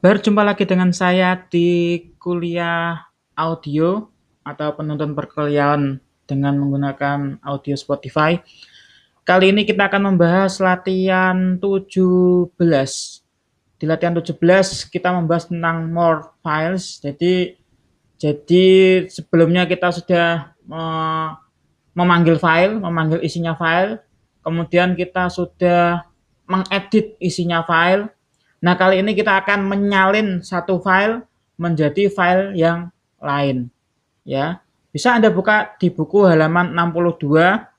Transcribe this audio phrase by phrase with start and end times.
[0.00, 3.04] Berjumpa lagi dengan saya di kuliah
[3.36, 4.08] audio
[4.40, 8.40] atau penuntun perkuliahan dengan menggunakan audio Spotify.
[9.28, 12.48] Kali ini kita akan membahas latihan 17.
[13.76, 16.96] Di latihan 17 kita membahas tentang more files.
[17.04, 17.60] Jadi
[18.16, 18.64] jadi
[19.04, 20.56] sebelumnya kita sudah
[21.92, 24.00] memanggil file, memanggil isinya file.
[24.40, 26.08] Kemudian kita sudah
[26.48, 28.08] mengedit isinya file
[28.60, 31.24] Nah, kali ini kita akan menyalin satu file
[31.56, 33.72] menjadi file yang lain.
[34.24, 34.60] Ya.
[34.92, 37.70] Bisa Anda buka di buku halaman 62.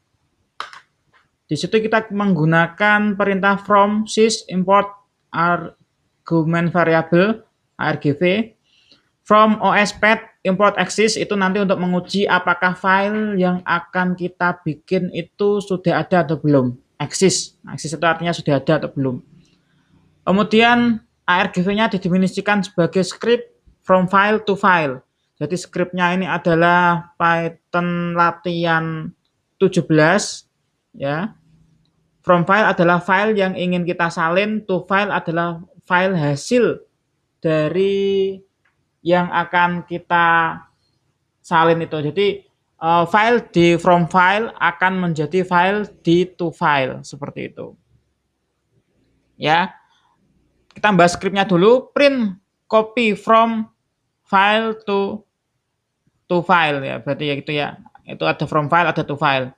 [1.45, 4.87] Di situ kita menggunakan perintah from sys import
[5.35, 7.43] argument variable
[7.75, 8.55] argv
[9.27, 15.59] from ospath import axis itu nanti untuk menguji apakah file yang akan kita bikin itu
[15.59, 16.71] sudah ada atau belum.
[16.95, 17.59] Axis.
[17.67, 19.19] Axis itu artinya sudah ada atau belum.
[20.21, 25.01] Kemudian ARGV-nya didefinisikan sebagai script from file to file.
[25.41, 29.09] Jadi scriptnya ini adalah Python latihan
[29.57, 29.89] 17
[30.93, 31.33] ya.
[32.21, 35.57] From file adalah file yang ingin kita salin, to file adalah
[35.89, 36.85] file hasil
[37.41, 38.37] dari
[39.01, 40.61] yang akan kita
[41.41, 41.97] salin itu.
[41.97, 42.27] Jadi
[42.77, 47.73] uh, file di from file akan menjadi file di to file seperti itu.
[49.41, 49.80] Ya
[50.71, 52.39] kita bahas scriptnya dulu print
[52.71, 53.67] copy from
[54.23, 55.19] file to
[56.31, 57.03] to file ya.
[57.03, 57.75] Berarti ya gitu ya.
[58.07, 59.51] Itu ada from file ada to file.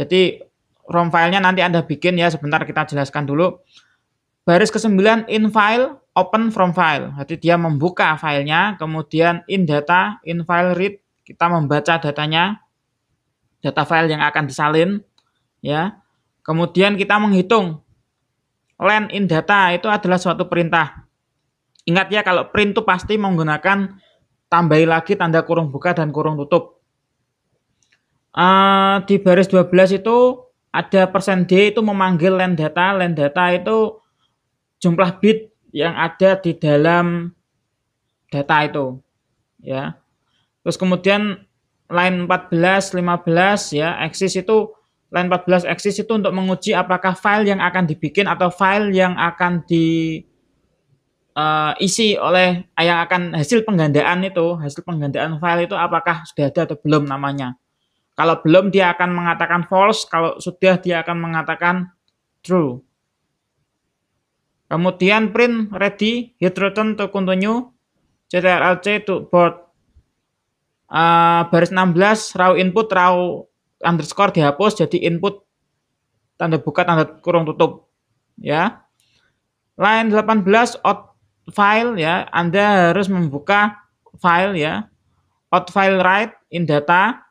[0.00, 0.40] Jadi
[0.88, 3.60] from filenya nanti anda bikin ya sebentar kita jelaskan dulu.
[4.48, 7.12] Baris ke-9 in file open from file.
[7.20, 10.96] Jadi dia membuka filenya kemudian in data in file read
[11.28, 12.64] kita membaca datanya
[13.60, 15.04] data file yang akan disalin
[15.60, 16.00] ya.
[16.40, 17.84] Kemudian kita menghitung
[18.78, 21.06] len in data itu adalah suatu perintah.
[21.88, 23.98] Ingat ya kalau print itu pasti menggunakan
[24.46, 26.78] tambahi lagi tanda kurung buka dan kurung tutup.
[28.30, 32.94] Uh, di baris 12 itu ada persen %d itu memanggil len data.
[32.94, 33.98] Len data itu
[34.78, 37.34] jumlah bit yang ada di dalam
[38.30, 38.86] data itu.
[39.64, 39.98] Ya.
[40.62, 41.48] Terus kemudian
[41.88, 44.76] line 14, 15 ya, axis itu
[45.08, 49.64] line 14 axis itu untuk menguji apakah file yang akan dibikin atau file yang akan
[49.64, 50.20] di
[51.32, 56.60] uh, isi oleh yang akan hasil penggandaan itu, hasil penggandaan file itu apakah sudah ada
[56.68, 57.56] atau belum namanya.
[58.18, 61.94] Kalau belum dia akan mengatakan false, kalau sudah dia akan mengatakan
[62.42, 62.82] true.
[64.68, 67.72] Kemudian print ready, hit return to continue,
[68.28, 69.56] ctrlc to board.
[70.88, 71.92] Uh, baris 16
[72.36, 73.16] raw input raw
[73.82, 75.42] underscore dihapus jadi input
[76.38, 77.90] tanda buka tanda kurung tutup
[78.38, 78.86] ya.
[79.78, 81.14] Line 18 out
[81.54, 82.26] file ya.
[82.34, 83.78] Anda harus membuka
[84.18, 84.90] file ya.
[85.54, 87.22] Out file write in data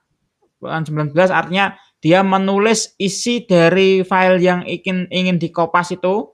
[0.57, 6.33] line 19 artinya dia menulis isi dari file yang ingin ingin dikopas itu.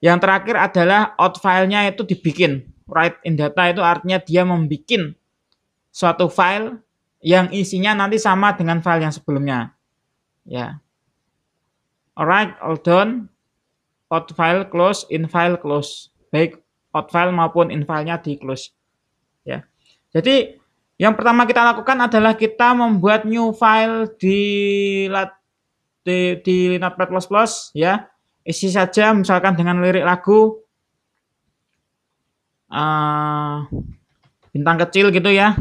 [0.00, 2.64] Yang terakhir adalah out filenya itu dibikin.
[2.88, 5.12] Write in data itu artinya dia membuat
[5.92, 6.80] suatu file
[7.20, 9.76] yang isinya nanti sama dengan file yang sebelumnya.
[10.48, 10.80] Ya.
[12.16, 13.28] Alright, all done.
[14.10, 16.10] Out file close, in file close.
[16.34, 16.58] Baik
[16.90, 18.74] out file maupun in filenya di close.
[19.46, 19.62] Ya.
[20.10, 20.58] Jadi
[20.98, 24.40] yang pertama kita lakukan adalah kita membuat new file di
[26.02, 27.08] di, di Notepad++
[27.72, 28.10] ya.
[28.42, 30.58] Isi saja misalkan dengan lirik lagu
[32.72, 33.64] uh,
[34.50, 35.54] bintang kecil gitu ya.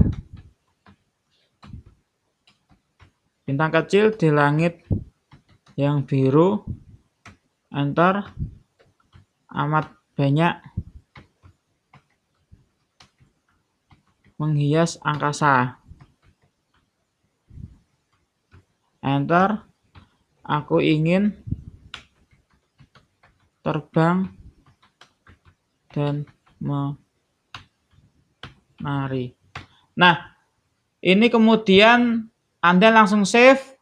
[3.49, 4.85] Bintang kecil di langit
[5.73, 6.61] yang biru
[7.73, 8.29] enter
[9.49, 10.53] amat banyak
[14.37, 15.81] menghias angkasa.
[19.01, 19.65] Enter
[20.45, 21.33] aku ingin
[23.65, 24.29] terbang
[25.89, 26.29] dan
[28.77, 29.33] menari.
[29.97, 30.37] Nah
[31.01, 32.28] ini kemudian
[32.59, 33.79] anda langsung save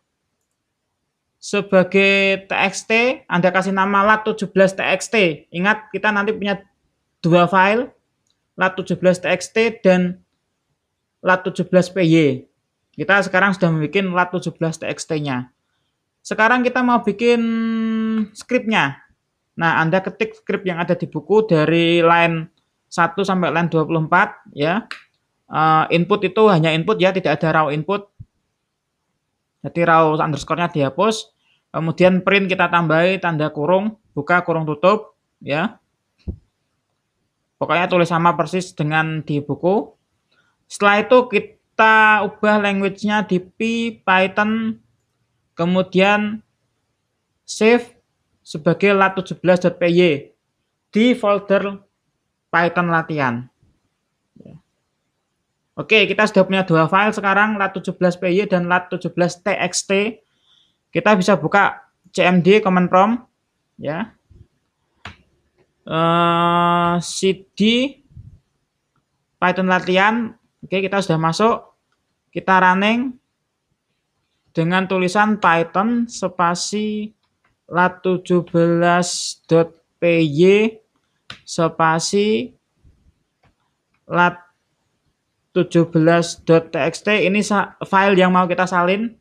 [1.37, 5.47] sebagai txt, Anda kasih nama lat17txt.
[5.53, 6.59] Ingat, kita nanti punya
[7.21, 7.93] dua file,
[8.57, 10.19] lat17txt dan
[11.21, 12.45] lat17py.
[12.97, 15.53] Kita sekarang sudah membuat lat17txt-nya.
[16.25, 17.39] Sekarang kita mau bikin
[18.33, 18.99] scriptnya.
[19.55, 22.49] Nah, Anda ketik script yang ada di buku dari line
[22.89, 24.83] 1 sampai line 24 ya.
[25.47, 28.16] Uh, input itu hanya input ya, tidak ada raw input.
[29.67, 31.35] Jadi raw underscore-nya dihapus.
[31.75, 35.83] Kemudian print kita tambahi tanda kurung, buka kurung tutup, ya.
[37.59, 39.91] Pokoknya tulis sama persis dengan di buku.
[40.71, 43.59] Setelah itu kita ubah language-nya di P,
[44.01, 44.79] Python,
[45.51, 46.39] kemudian
[47.43, 47.99] save
[48.47, 50.31] sebagai lat17.py
[50.95, 51.83] di folder
[52.47, 53.51] Python latihan.
[55.77, 59.91] Oke, kita sudah punya dua file sekarang, lat17py dan lat17txt.
[60.89, 63.29] Kita bisa buka cmd command prompt
[63.77, 64.09] ya.
[65.85, 67.93] Uh, cd
[69.37, 70.33] Python latihan.
[70.65, 71.61] Oke, kita sudah masuk.
[72.33, 73.13] Kita running
[74.49, 77.13] dengan tulisan Python spasi
[77.69, 80.41] lat17.py
[81.45, 82.49] spasi
[84.09, 84.46] lat
[85.57, 87.41] 17.txt ini
[87.81, 89.17] file yang mau kita salin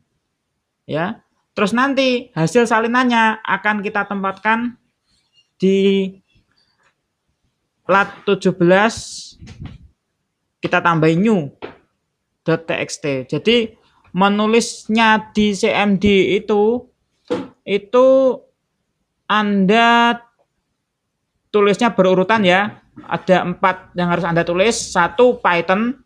[0.85, 1.25] ya
[1.57, 4.77] terus nanti hasil salinannya akan kita tempatkan
[5.57, 6.13] di
[7.89, 8.53] lat 17
[10.61, 11.49] kita tambahin new
[12.45, 13.73] .txt jadi
[14.13, 16.05] menulisnya di cmd
[16.37, 16.85] itu
[17.65, 18.07] itu
[19.27, 20.23] anda
[21.51, 22.79] tulisnya berurutan ya.
[22.97, 24.73] Ada empat yang harus Anda tulis.
[24.73, 25.99] Satu Python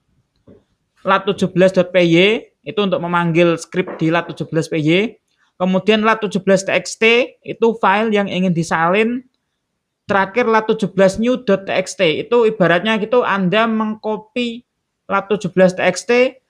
[1.01, 2.15] lat17.py
[2.62, 5.18] itu untuk memanggil script di lat17py.
[5.57, 7.03] Kemudian lat17txt
[7.45, 9.24] itu file yang ingin disalin.
[10.09, 14.65] Terakhir lat17new.txt itu ibaratnya gitu Anda mengcopy
[15.06, 16.42] lat17txt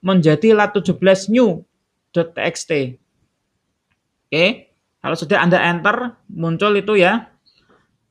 [0.00, 2.70] menjadi lat17new.txt.
[4.28, 4.68] Oke,
[5.00, 7.32] kalau sudah Anda enter muncul itu ya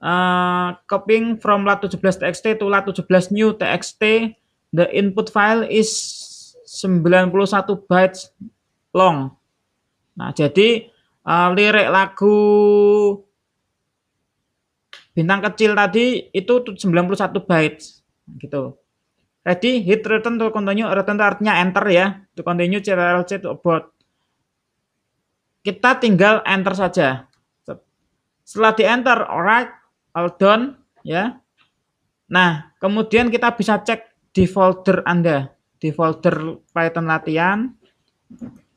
[0.01, 4.33] uh, copying from lat17txt to lat17 new txt
[4.71, 5.89] the input file is
[6.67, 7.31] 91
[7.87, 8.31] bytes
[8.91, 9.33] long.
[10.17, 10.89] Nah jadi
[11.23, 12.35] uh, lirik lagu
[15.17, 18.03] bintang kecil tadi itu 91 bytes.
[18.37, 18.75] Gitu.
[19.47, 19.79] Ready?
[19.79, 20.83] Hit return to continue.
[20.83, 22.19] Return to artinya enter ya.
[22.35, 23.95] To continue crlc to about
[25.63, 27.27] kita tinggal enter saja.
[28.47, 29.67] Setelah di enter alright
[30.15, 31.35] all done ya.
[32.31, 34.06] Nah, kemudian kita bisa cek
[34.37, 35.49] di folder Anda,
[35.81, 37.73] di folder Python latihan.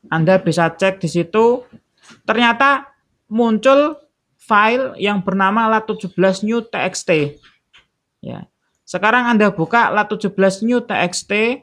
[0.09, 1.61] Anda bisa cek di situ.
[2.25, 2.89] Ternyata
[3.29, 3.93] muncul
[4.41, 7.37] file yang bernama lat17 new txt.
[8.25, 8.49] Ya.
[8.81, 11.61] Sekarang Anda buka lat17 new txt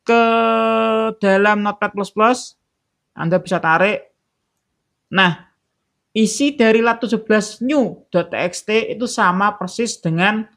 [0.00, 0.22] ke
[1.20, 1.92] dalam Notepad++,
[3.12, 4.16] Anda bisa tarik.
[5.12, 5.52] Nah,
[6.16, 10.48] isi dari lat17 new.txt itu sama persis dengan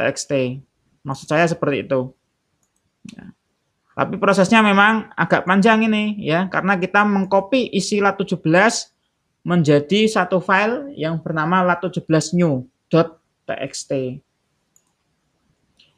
[0.00, 0.32] lat17.txt.
[1.04, 2.12] Maksud saya seperti itu.
[3.12, 3.32] Ya.
[3.96, 8.40] Tapi prosesnya memang agak panjang ini ya, karena kita mengcopy isi lat17
[9.44, 13.92] menjadi satu file yang bernama lat17 new.txt.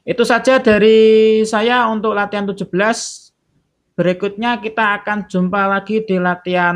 [0.03, 2.67] Itu saja dari saya untuk latihan 17.
[3.95, 6.75] Berikutnya kita akan jumpa lagi di latihan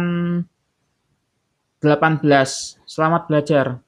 [1.84, 2.24] 18.
[2.88, 3.87] Selamat belajar.